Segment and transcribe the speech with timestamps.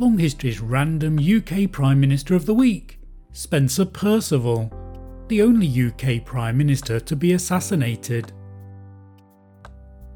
[0.00, 2.98] Long History's random UK Prime Minister of the Week,
[3.30, 4.68] Spencer Perceval,
[5.28, 8.32] the only UK Prime Minister to be assassinated.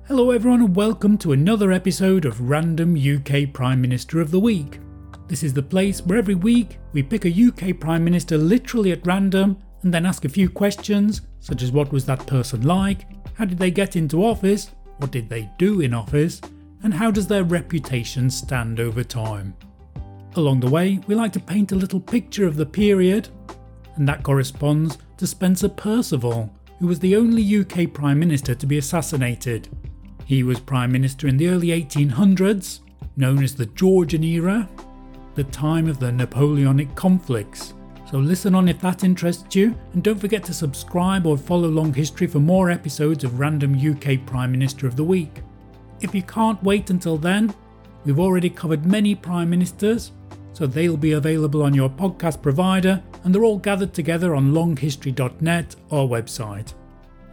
[0.09, 4.81] Hello, everyone, and welcome to another episode of Random UK Prime Minister of the Week.
[5.29, 9.07] This is the place where every week we pick a UK Prime Minister literally at
[9.07, 13.45] random and then ask a few questions, such as what was that person like, how
[13.45, 16.41] did they get into office, what did they do in office,
[16.83, 19.55] and how does their reputation stand over time.
[20.37, 23.29] Along the way, we like to paint a little picture of the period,
[23.97, 28.79] and that corresponds to Spencer Perceval, who was the only UK Prime Minister to be
[28.79, 29.69] assassinated.
[30.25, 32.81] He was Prime Minister in the early 1800s,
[33.17, 34.69] known as the Georgian era,
[35.35, 37.75] the time of the Napoleonic conflicts.
[38.11, 41.93] So listen on if that interests you, and don't forget to subscribe or follow Long
[41.93, 45.43] History for more episodes of Random UK Prime Minister of the Week.
[46.01, 47.55] If you can't wait until then,
[48.05, 50.13] we've already covered many Prime Ministers,
[50.53, 55.77] so they'll be available on your podcast provider, and they're all gathered together on longhistory.net,
[55.91, 56.75] our website.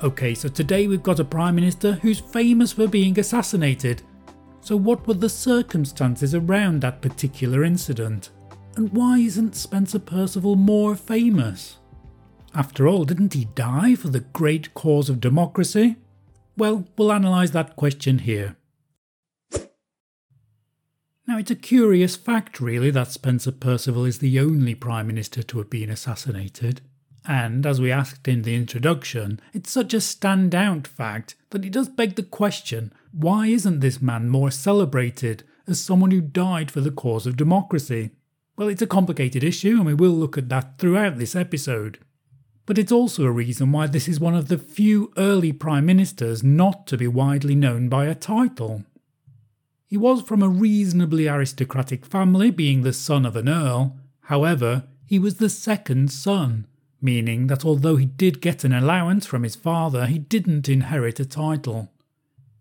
[0.04, 4.02] Okay, so today we've got a Prime Minister who's famous for being assassinated,
[4.66, 8.32] so, what were the circumstances around that particular incident?
[8.76, 11.78] And why isn't Spencer Perceval more famous?
[12.56, 15.98] After all, didn't he die for the great cause of democracy?
[16.58, 18.56] Well, we'll analyse that question here.
[21.28, 25.58] Now, it's a curious fact, really, that Spencer Perceval is the only Prime Minister to
[25.58, 26.82] have been assassinated.
[27.28, 31.90] And, as we asked in the introduction, it's such a standout fact that it does
[31.90, 36.92] beg the question why isn't this man more celebrated as someone who died for the
[36.92, 38.12] cause of democracy?
[38.58, 41.98] Well, it's a complicated issue, and we will look at that throughout this episode.
[42.66, 46.44] But it's also a reason why this is one of the few early Prime Ministers
[46.44, 48.84] not to be widely known by a title.
[49.96, 53.96] He was from a reasonably aristocratic family, being the son of an earl.
[54.24, 56.68] However, he was the second son,
[57.00, 61.26] meaning that although he did get an allowance from his father, he didn't inherit a
[61.26, 61.94] title.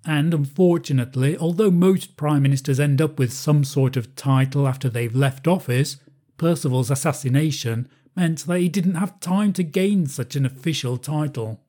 [0.05, 5.13] And unfortunately, although most prime ministers end up with some sort of title after they've
[5.13, 5.97] left office,
[6.37, 11.61] Perceval's assassination meant that he didn't have time to gain such an official title.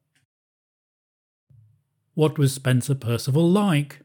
[2.14, 4.05] What was Spencer Perceval like?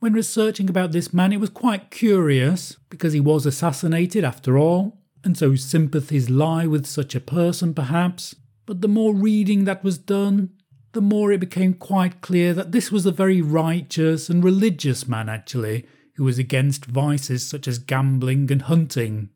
[0.00, 4.98] When researching about this man, it was quite curious because he was assassinated after all,
[5.22, 8.34] and so sympathies lie with such a person perhaps.
[8.64, 10.52] But the more reading that was done,
[10.92, 15.28] the more it became quite clear that this was a very righteous and religious man,
[15.28, 19.28] actually, who was against vices such as gambling and hunting.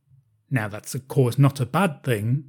[0.51, 2.45] Now, that's of course not a bad thing.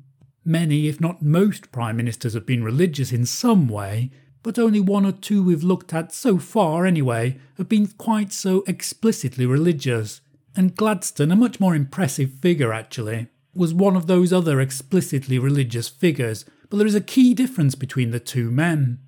[0.45, 4.11] Many, if not most, prime ministers have been religious in some way,
[4.45, 8.63] but only one or two we've looked at so far, anyway, have been quite so
[8.67, 10.21] explicitly religious.
[10.55, 13.25] And Gladstone, a much more impressive figure actually,
[13.55, 18.11] was one of those other explicitly religious figures but there is a key difference between
[18.11, 18.99] the two men.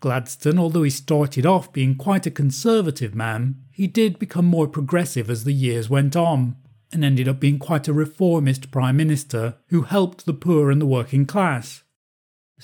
[0.00, 5.30] Gladstone, although he started off being quite a conservative man, he did become more progressive
[5.30, 6.56] as the years went on,
[6.92, 10.86] and ended up being quite a reformist Prime Minister who helped the poor and the
[10.86, 11.83] working class.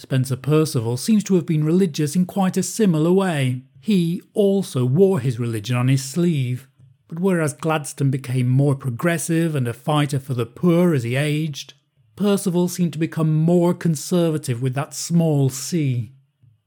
[0.01, 3.65] Spencer Perceval seems to have been religious in quite a similar way.
[3.81, 6.69] He also wore his religion on his sleeve.
[7.07, 11.75] But whereas Gladstone became more progressive and a fighter for the poor as he aged,
[12.17, 16.13] Perceval seemed to become more conservative with that small c.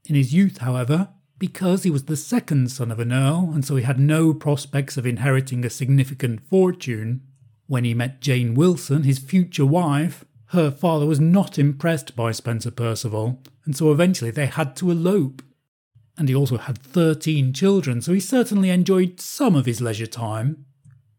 [0.08, 3.74] In his youth, however, because he was the second son of an earl and so
[3.74, 7.22] he had no prospects of inheriting a significant fortune,
[7.66, 12.70] when he met Jane Wilson, his future wife, her father was not impressed by Spencer
[12.70, 15.42] Perceval, and so eventually they had to elope.
[16.16, 20.64] And he also had 13 children, so he certainly enjoyed some of his leisure time.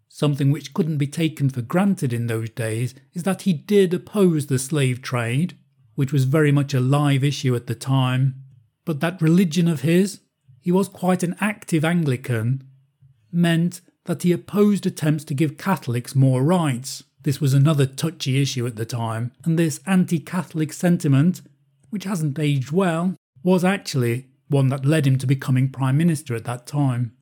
[0.08, 4.48] Something which couldn't be taken for granted in those days is that he did oppose
[4.48, 5.58] the slave trade,
[5.96, 8.36] which was very much a live issue at the time.
[8.86, 10.22] But that religion of his,
[10.62, 12.64] he was quite an active Anglican,
[13.32, 17.04] meant that he opposed attempts to give Catholics more rights.
[17.26, 21.42] This was another touchy issue at the time, and this anti Catholic sentiment,
[21.90, 26.44] which hasn't aged well, was actually one that led him to becoming Prime Minister at
[26.44, 27.18] that time.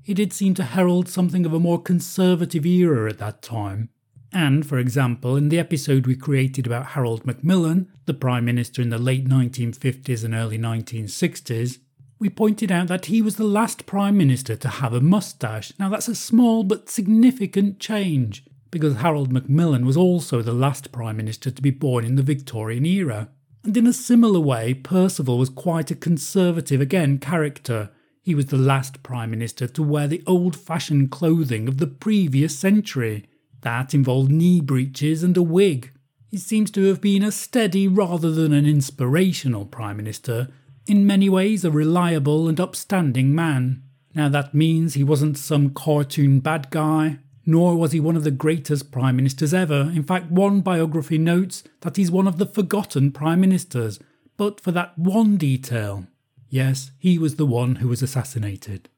[0.00, 3.88] He did seem to herald something of a more conservative era at that time.
[4.32, 8.90] And, for example, in the episode we created about Harold Macmillan, the Prime Minister in
[8.90, 11.78] the late 1950s and early 1960s,
[12.20, 15.72] we pointed out that he was the last Prime Minister to have a moustache.
[15.80, 18.44] Now, that's a small but significant change,
[18.76, 22.84] because Harold Macmillan was also the last Prime Minister to be born in the Victorian
[22.84, 23.30] era.
[23.64, 27.90] And in a similar way, Perceval was quite a conservative, again, character,
[28.26, 32.58] he was the last Prime Minister to wear the old fashioned clothing of the previous
[32.58, 33.24] century.
[33.60, 35.92] That involved knee breeches and a wig.
[36.28, 40.48] He seems to have been a steady rather than an inspirational Prime Minister,
[40.88, 43.84] in many ways a reliable and upstanding man.
[44.12, 48.30] Now that means he wasn't some cartoon bad guy, nor was he one of the
[48.32, 49.92] greatest Prime Ministers ever.
[49.94, 54.00] In fact, one biography notes that he's one of the forgotten Prime Ministers,
[54.36, 56.06] but for that one detail.
[56.48, 58.88] Yes, he was the one who was assassinated.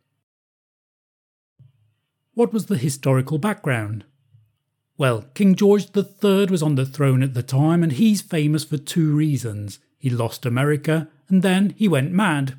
[2.32, 4.04] What was the historical background?
[4.96, 8.78] Well, King George III was on the throne at the time, and he's famous for
[8.78, 9.78] two reasons.
[9.98, 12.54] He lost America, and then he went mad.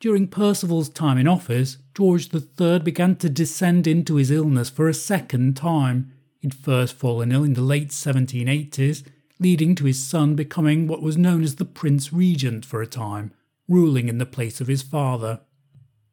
[0.00, 4.94] During Perceval's time in office, George III began to descend into his illness for a
[4.94, 6.12] second time.
[6.40, 9.06] He'd first fallen ill in the late 1780s,
[9.40, 13.32] leading to his son becoming what was known as the Prince Regent for a time,
[13.66, 15.40] ruling in the place of his father.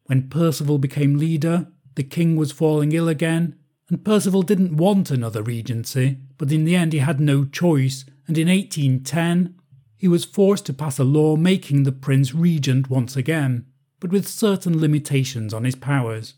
[0.06, 3.58] When Perceval became leader, the king was falling ill again,
[3.90, 8.38] and Perceval didn't want another regency, but in the end he had no choice, and
[8.38, 9.56] in 1810
[9.98, 13.66] he was forced to pass a law making the prince regent once again,
[14.02, 16.34] but with certain limitations on his powers.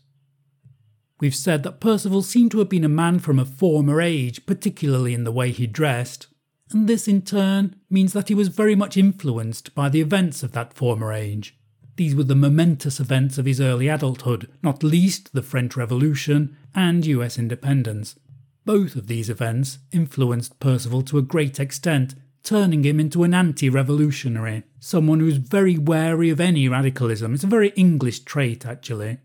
[1.18, 5.14] We've said that Perceval seemed to have been a man from a former age, particularly
[5.14, 6.28] in the way he dressed,
[6.70, 10.52] and this in turn means that he was very much influenced by the events of
[10.52, 11.56] that former age.
[11.96, 17.06] These were the momentous events of his early adulthood, not least the French Revolution and
[17.06, 18.16] US independence.
[18.64, 22.14] Both of these events influenced Perceval to a great extent,
[22.44, 27.34] turning him into an anti revolutionary, someone who's very wary of any radicalism.
[27.34, 29.18] It's a very English trait, actually.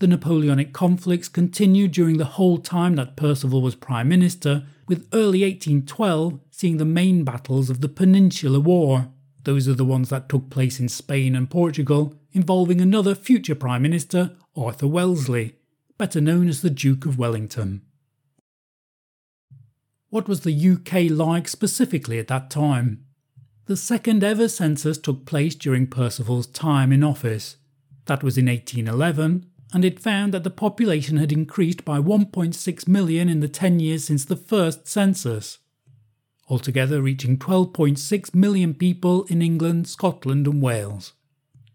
[0.00, 5.42] The Napoleonic conflicts continued during the whole time that Perceval was Prime Minister, with early
[5.42, 9.08] 1812 seeing the main battles of the Peninsular War.
[9.44, 13.82] Those are the ones that took place in Spain and Portugal, involving another future Prime
[13.82, 15.56] Minister, Arthur Wellesley,
[15.98, 17.82] better known as the Duke of Wellington.
[20.10, 23.04] What was the UK like specifically at that time?
[23.66, 27.56] The second ever census took place during Perceval's time in office.
[28.06, 33.28] That was in 1811, and it found that the population had increased by 1.6 million
[33.28, 35.58] in the 10 years since the first census
[36.48, 41.12] altogether reaching 12.6 million people in England, Scotland, and Wales.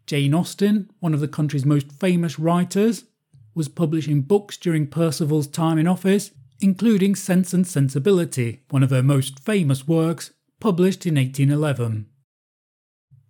[0.05, 3.05] Jane Austen, one of the country's most famous writers,
[3.53, 6.31] was publishing books during Perceval's time in office,
[6.61, 12.07] including Sense and Sensibility, one of her most famous works, published in 1811.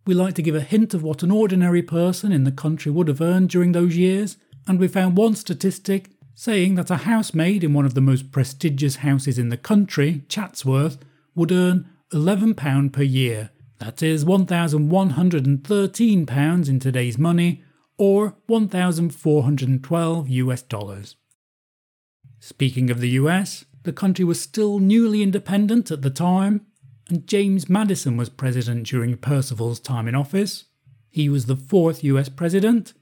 [0.06, 3.08] We like to give a hint of what an ordinary person in the country would
[3.08, 4.38] have earned during those years,
[4.68, 8.98] and we found one statistic saying that a housemaid in one of the most prestigious
[8.98, 10.98] houses in the country, Chatsworth,
[11.36, 13.52] would earn £11 per year.
[13.78, 17.64] That is £1,113 in today's money,
[17.98, 21.16] or 1,412 US dollars.
[22.44, 26.66] Speaking of the US, the country was still newly independent at the time,
[27.08, 30.66] and James Madison was president during Perceval's time in office.
[31.12, 32.94] He was the fourth US president.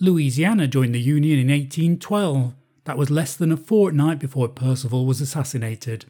[0.00, 2.54] Louisiana joined the Union in 1812.
[2.84, 6.06] That was less than a fortnight before Perceval was assassinated.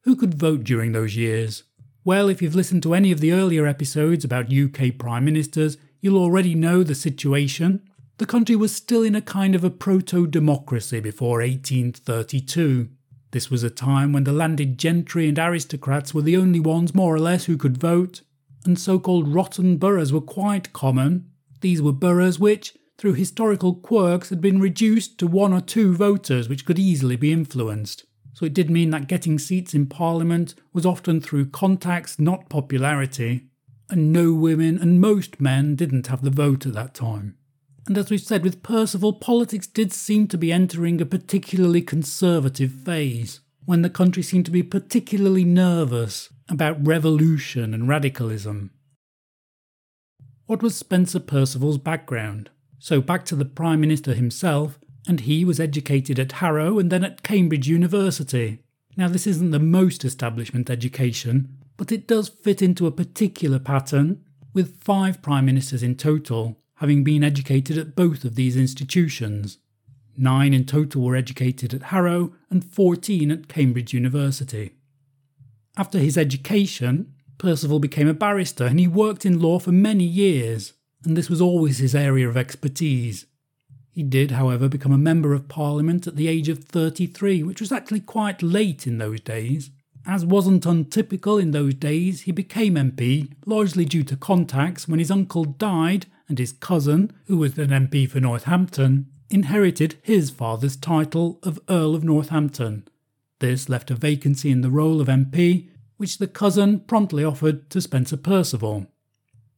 [0.00, 1.62] Who could vote during those years?
[2.04, 6.18] Well, if you've listened to any of the earlier episodes about UK Prime Ministers, you'll
[6.18, 7.80] already know the situation.
[8.18, 12.88] The country was still in a kind of a proto democracy before 1832.
[13.32, 17.14] This was a time when the landed gentry and aristocrats were the only ones, more
[17.14, 18.22] or less, who could vote,
[18.64, 21.30] and so called rotten boroughs were quite common.
[21.60, 26.48] These were boroughs which, through historical quirks, had been reduced to one or two voters
[26.48, 30.84] which could easily be influenced so it did mean that getting seats in Parliament was
[30.84, 33.44] often through contacts, not popularity,
[33.88, 37.36] and no women and most men didn't have the vote at that time.
[37.86, 42.72] And as we've said with Perceval, politics did seem to be entering a particularly conservative
[42.72, 48.70] phase, when the country seemed to be particularly nervous about revolution and radicalism.
[50.46, 52.50] What was Spencer Percival's background?
[52.78, 57.04] So, back to the Prime Minister himself, and he was educated at Harrow and then
[57.04, 58.60] at Cambridge University.
[58.96, 64.22] Now, this isn't the most establishment education, but it does fit into a particular pattern,
[64.52, 69.58] with five prime ministers in total having been educated at both of these institutions.
[70.16, 74.72] Nine in total were educated at Harrow and 14 at Cambridge University.
[75.76, 80.72] After his education, Perceval became a barrister and he worked in law for many years,
[81.04, 83.26] and this was always his area of expertise.
[83.90, 87.70] He did, however, become a Member of Parliament at the age of 33, which was
[87.70, 89.70] actually quite late in those days.
[90.06, 95.10] As wasn't untypical in those days, he became MP largely due to contacts when his
[95.10, 101.38] uncle died and his cousin, who was an MP for Northampton, inherited his father's title
[101.42, 102.86] of Earl of Northampton.
[103.40, 107.80] This left a vacancy in the role of MP, which the cousin promptly offered to
[107.80, 108.86] Spencer Perceval.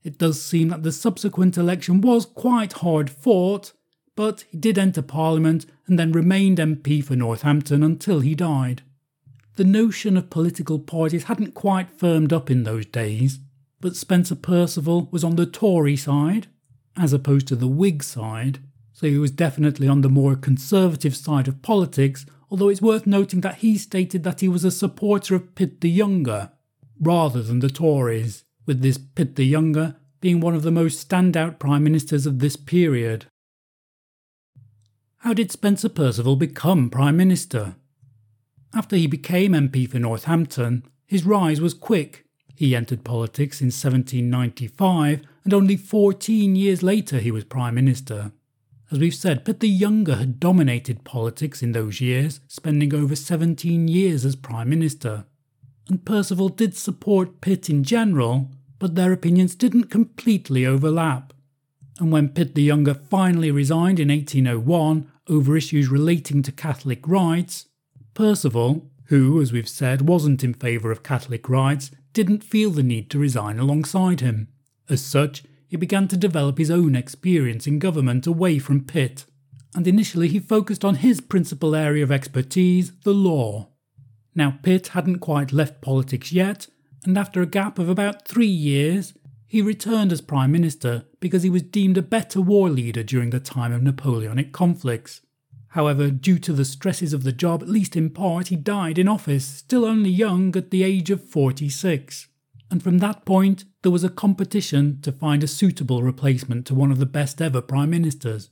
[0.02, 3.73] It does seem that the subsequent election was quite hard fought,
[4.14, 8.82] but he did enter Parliament and then remained MP for Northampton until he died.
[9.56, 13.40] The notion of political parties hadn't quite firmed up in those days,
[13.80, 16.49] but Spencer Perceval was on the Tory side,
[16.97, 18.61] as opposed to the Whig side,
[18.93, 23.41] so he was definitely on the more conservative side of politics, although it's worth noting
[23.43, 26.50] that he stated that he was a supporter of Pitt the Younger,
[27.00, 31.59] rather than the Tories, with this Pitt the Younger being one of the most standout
[31.59, 33.26] prime ministers of this period.
[35.19, 37.76] How did Spencer Perceval become Prime Minister?
[38.75, 42.25] After he became MP for Northampton, his rise was quick.
[42.57, 48.33] He entered politics in 1795, and only 14 years later he was Prime Minister.
[48.91, 53.89] As we've said, Pitt the Younger had dominated politics in those years, spending over 17
[53.89, 55.27] years as Prime Minister.
[55.89, 61.35] And Perceval did support Pitt in general, but their opinions didn't completely overlap.
[61.99, 67.67] And when Pitt the Younger finally resigned in 1801 over issues relating to Catholic rights,
[68.15, 73.11] Perceval, who, as we've said, wasn't in favour of Catholic rights, didn't feel the need
[73.11, 74.49] to resign alongside him.
[74.89, 79.25] As such, he began to develop his own experience in government away from Pitt,
[79.75, 83.69] and initially he focused on his principal area of expertise, the law.
[84.35, 86.69] Now, Pitt hadn't quite left politics yet,
[87.05, 89.15] and after a gap of about three years,
[89.47, 93.41] he returned as Prime Minister because he was deemed a better war leader during the
[93.41, 95.21] time of Napoleonic conflicts.
[95.76, 99.09] However, due to the stresses of the job, at least in part, he died in
[99.09, 102.28] office, still only young at the age of 46.
[102.71, 106.90] And from that point, there was a competition to find a suitable replacement to one
[106.90, 108.49] of the best ever prime ministers.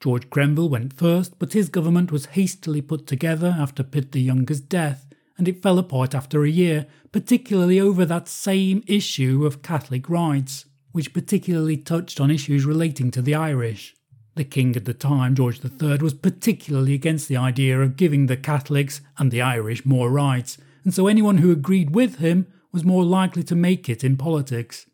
[0.00, 4.60] George Grenville went first, but his government was hastily put together after Pitt the Younger's
[4.60, 5.06] death,
[5.36, 10.64] and it fell apart after a year, particularly over that same issue of Catholic rights,
[10.90, 13.94] which particularly touched on issues relating to the Irish.
[14.38, 18.36] The king at the time, George III, was particularly against the idea of giving the
[18.36, 23.02] Catholics and the Irish more rights, and so anyone who agreed with him was more
[23.02, 24.86] likely to make it in politics.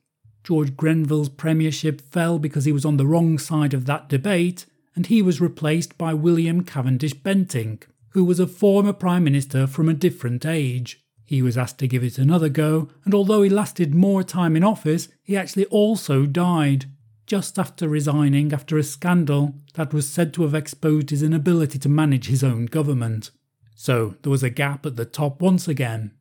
[0.44, 4.64] George Grenville's premiership fell because he was on the wrong side of that debate,
[4.96, 7.82] and he was replaced by William Cavendish Bentinck,
[8.12, 11.04] who was a former Prime Minister from a different age.
[11.26, 14.64] He was asked to give it another go, and although he lasted more time in
[14.64, 16.86] office, he actually also died
[17.26, 21.88] just after resigning after a scandal that was said to have exposed his inability to
[21.88, 23.30] manage his own government.
[23.74, 26.12] So there was a gap at the top once again.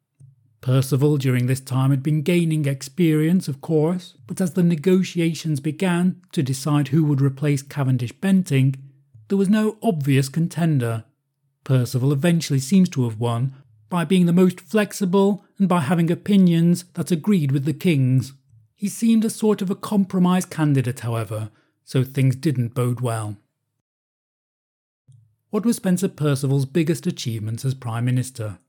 [0.62, 6.22] Perceval during this time had been gaining experience, of course, but as the negotiations began
[6.32, 8.80] to decide who would replace Cavendish Bentinck,
[9.28, 11.04] there was no obvious contender.
[11.66, 13.54] Perceval eventually seems to have won
[13.90, 18.34] by being the most flexible and by having opinions that agreed with the king's.
[18.84, 21.52] He seemed a sort of a compromise candidate, however,
[21.86, 23.38] so things didn't bode well.
[25.52, 28.60] What was Spencer Perceval's biggest achievements as Prime Minister?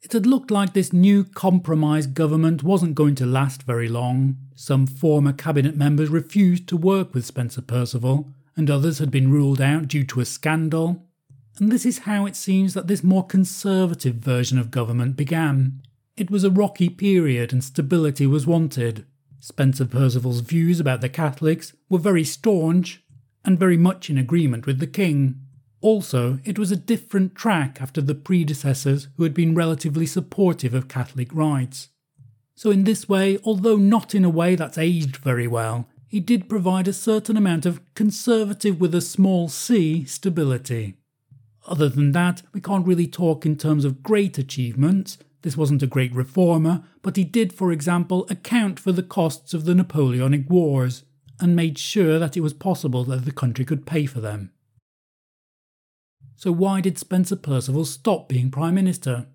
[0.00, 4.38] It had looked like this new compromise government wasn't going to last very long.
[4.54, 9.60] Some former cabinet members refused to work with Spencer Perceval, and others had been ruled
[9.60, 11.06] out due to a scandal.
[11.58, 15.82] And this is how it seems that this more conservative version of government began.
[16.16, 19.04] It was a rocky period and stability was wanted.
[19.40, 23.02] Spencer Perceval's views about the Catholics were very staunch
[23.44, 25.40] and very much in agreement with the king.
[25.80, 30.88] Also, it was a different track after the predecessors who had been relatively supportive of
[30.88, 31.88] Catholic rights.
[32.54, 36.48] So, in this way, although not in a way that's aged very well, he did
[36.48, 40.94] provide a certain amount of conservative with a small c stability.
[41.66, 45.86] Other than that, we can't really talk in terms of great achievements, this wasn't a
[45.86, 51.04] great reformer, but he did, for example, account for the costs of the Napoleonic Wars
[51.38, 54.52] and made sure that it was possible that the country could pay for them.
[56.34, 59.26] So, why did Spencer Perceval stop being Prime Minister?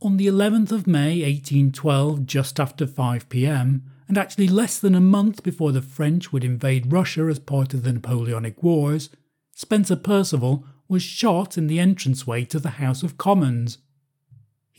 [0.00, 5.02] On the 11th of May 1812, just after 5 pm, and actually less than a
[5.02, 9.10] month before the French would invade Russia as part of the Napoleonic Wars,
[9.54, 13.76] Spencer Perceval was shot in the entranceway to the House of Commons.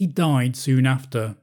[0.02, 1.36] He died soon after.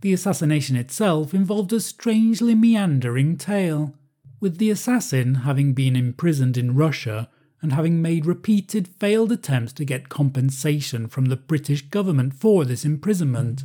[0.00, 3.96] The assassination itself involved a strangely meandering tale,
[4.38, 7.28] with the assassin having been imprisoned in Russia
[7.60, 12.84] and having made repeated failed attempts to get compensation from the British government for this
[12.84, 13.64] imprisonment.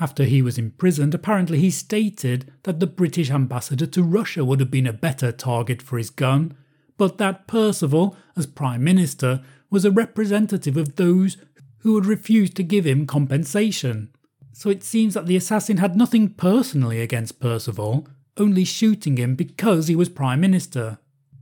[0.00, 4.70] After he was imprisoned, apparently he stated that the British ambassador to Russia would have
[4.72, 6.56] been a better target for his gun,
[6.96, 11.36] but that Perceval, as Prime Minister, was a representative of those
[11.86, 14.10] who would refuse to give him compensation.
[14.52, 19.86] So it seems that the assassin had nothing personally against Perceval, only shooting him because
[19.86, 20.98] he was Prime Minister.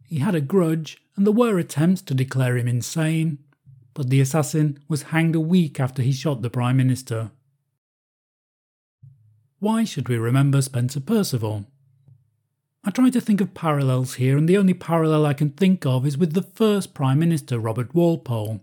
[0.06, 3.38] He had a grudge, and there were attempts to declare him insane,
[3.94, 7.30] but the assassin was hanged a week after he shot the Prime Minister.
[9.60, 11.64] Why should we remember Spencer Perceval?
[12.84, 16.04] I try to think of parallels here, and the only parallel I can think of
[16.04, 18.60] is with the first Prime Minister, Robert Walpole.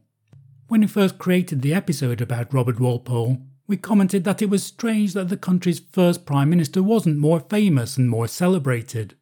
[0.72, 5.12] When we first created the episode about Robert Walpole, we commented that it was strange
[5.16, 9.16] that the country's first Prime Minister wasn't more famous and more celebrated.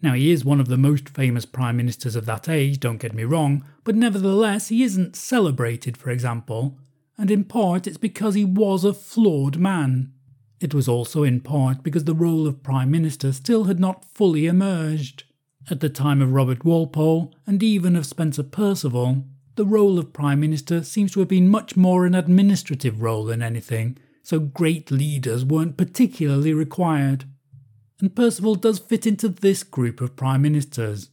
[0.00, 3.12] Now, he is one of the most famous Prime Ministers of that age, don't get
[3.12, 6.78] me wrong, but nevertheless, he isn't celebrated, for example,
[7.18, 10.10] and in part it's because he was a flawed man.
[10.58, 14.46] It was also in part because the role of Prime Minister still had not fully
[14.46, 15.24] emerged.
[15.70, 19.24] At the time of Robert Walpole, and even of Spencer Perceval,
[19.56, 23.42] the role of Prime Minister seems to have been much more an administrative role than
[23.42, 27.24] anything, so great leaders weren't particularly required.
[28.00, 31.10] And Perceval does fit into this group of Prime Ministers.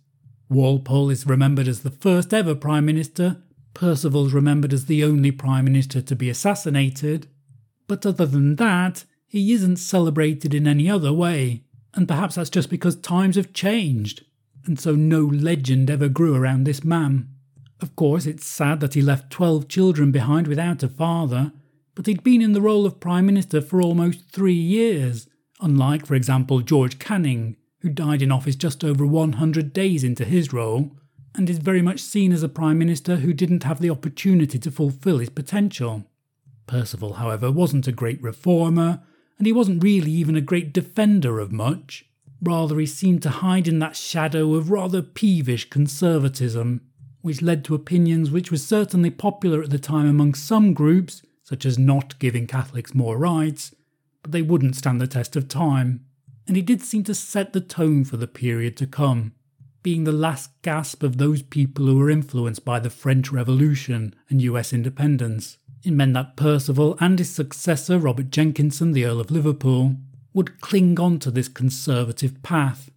[0.50, 3.44] Walpole is remembered as the first ever Prime Minister,
[3.74, 7.28] Perceval's remembered as the only Prime Minister to be assassinated,
[7.88, 12.70] but other than that, he isn't celebrated in any other way, and perhaps that's just
[12.70, 14.26] because times have changed,
[14.66, 17.30] and so no legend ever grew around this man.
[17.82, 21.52] Of course, it's sad that he left 12 children behind without a father,
[21.96, 25.28] but he'd been in the role of Prime Minister for almost three years,
[25.60, 30.54] unlike, for example, George Canning, who died in office just over 100 days into his
[30.54, 30.96] role,
[31.34, 34.70] and is very much seen as a Prime Minister who didn't have the opportunity to
[34.70, 36.06] fulfil his potential.
[36.68, 39.02] Perceval, however, wasn't a great reformer,
[39.40, 42.06] and he wasn't really even a great defender of much.
[42.44, 46.82] Rather, he seemed to hide in that shadow of rather peevish conservatism,
[47.22, 51.66] which led to opinions which were certainly popular at the time among some groups, such
[51.66, 53.76] as not giving Catholics more rights,
[54.22, 56.06] but they wouldn't stand the test of time.
[56.48, 59.34] And he did seem to set the tone for the period to come,
[59.84, 64.42] being the last gasp of those people who were influenced by the French Revolution and
[64.42, 65.58] US independence.
[65.84, 69.96] It meant that Perceval and his successor, Robert Jenkinson, the Earl of Liverpool,
[70.34, 72.91] would cling on to this conservative path,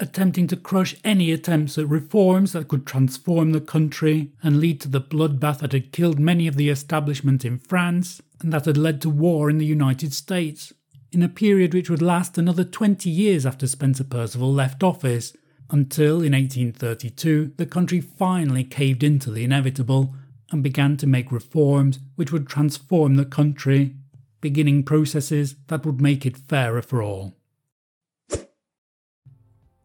[0.00, 4.88] attempting to crush any attempts at reforms that could transform the country and lead to
[4.88, 9.02] the bloodbath that had killed many of the establishment in France and that had led
[9.02, 10.72] to war in the United States,
[11.10, 15.36] in a period which would last another 20 years after Spencer Perceval left office,
[15.70, 20.14] until in 1832 the country finally caved into the inevitable
[20.50, 23.96] and began to make reforms which would transform the country,
[24.40, 27.37] beginning processes that would make it fairer for all.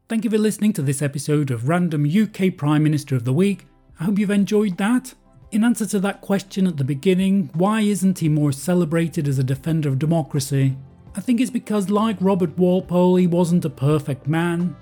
[0.10, 3.66] Thank you for listening to this episode of Random UK Prime Minister of the Week.
[4.02, 5.14] I hope you've enjoyed that.
[5.54, 9.46] In answer to that question at the beginning, why isn't he more celebrated as a
[9.46, 10.76] defender of democracy?
[11.16, 14.76] I think it's because, like Robert Walpole, he wasn't a perfect man.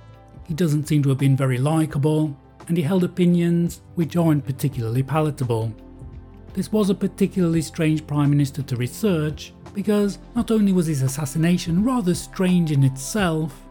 [0.47, 2.35] He doesn't seem to have been very likeable,
[2.67, 5.71] and he held opinions which aren't particularly palatable.
[6.55, 11.83] This was a particularly strange Prime Minister to research because not only was his assassination
[11.83, 13.61] rather strange in itself,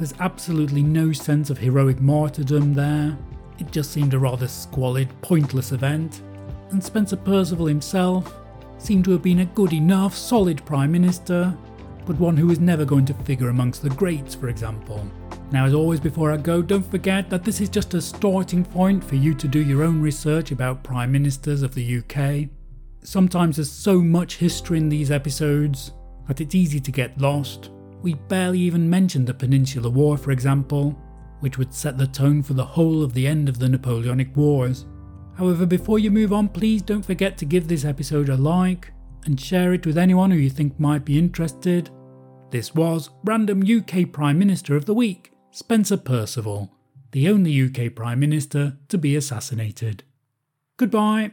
[0.00, 3.18] there's absolutely no sense of heroic martyrdom there.
[3.58, 6.22] It just seemed a rather squalid, pointless event.
[6.70, 8.34] And Spencer Perceval himself
[8.78, 11.54] seemed to have been a good enough, solid Prime Minister,
[12.06, 15.06] but one who was never going to figure amongst the greats, for example.
[15.52, 19.04] Now, as always, before I go, don't forget that this is just a starting point
[19.04, 22.48] for you to do your own research about Prime Ministers of the UK.
[23.02, 25.92] Sometimes there's so much history in these episodes
[26.26, 27.68] that it's easy to get lost.
[28.02, 30.98] We barely even mentioned the Peninsular War, for example,
[31.40, 34.86] which would set the tone for the whole of the end of the Napoleonic Wars.
[35.36, 38.92] However, before you move on, please don't forget to give this episode a like
[39.24, 41.90] and share it with anyone who you think might be interested.
[42.50, 45.32] This was Random UK Prime Minister of the Week.
[45.50, 46.70] Spencer Perceval,
[47.12, 50.04] the only UK Prime Minister to be assassinated.
[50.76, 51.32] Goodbye.